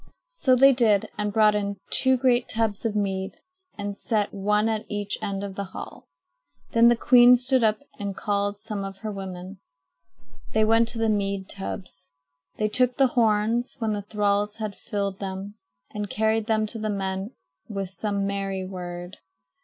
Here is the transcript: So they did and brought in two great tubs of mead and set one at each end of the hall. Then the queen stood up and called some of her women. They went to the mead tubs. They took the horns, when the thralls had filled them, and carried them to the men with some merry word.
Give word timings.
So 0.31 0.55
they 0.55 0.73
did 0.73 1.09
and 1.15 1.31
brought 1.31 1.53
in 1.53 1.79
two 1.91 2.17
great 2.17 2.49
tubs 2.49 2.85
of 2.85 2.95
mead 2.95 3.33
and 3.77 3.95
set 3.95 4.33
one 4.33 4.67
at 4.67 4.87
each 4.89 5.15
end 5.21 5.43
of 5.43 5.53
the 5.53 5.65
hall. 5.77 6.07
Then 6.71 6.87
the 6.87 6.95
queen 6.95 7.35
stood 7.35 7.63
up 7.63 7.83
and 7.99 8.17
called 8.17 8.57
some 8.59 8.83
of 8.83 8.97
her 9.05 9.11
women. 9.11 9.59
They 10.53 10.65
went 10.65 10.87
to 10.87 10.97
the 10.97 11.07
mead 11.07 11.47
tubs. 11.47 12.07
They 12.57 12.67
took 12.67 12.97
the 12.97 13.09
horns, 13.13 13.75
when 13.77 13.93
the 13.93 14.01
thralls 14.01 14.55
had 14.55 14.75
filled 14.75 15.19
them, 15.19 15.53
and 15.91 16.09
carried 16.09 16.47
them 16.47 16.65
to 16.65 16.79
the 16.79 16.89
men 16.89 17.35
with 17.69 17.91
some 17.91 18.25
merry 18.25 18.65
word. 18.65 19.17